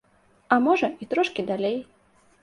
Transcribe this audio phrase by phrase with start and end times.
[0.55, 1.77] А можа, і трошкі далей.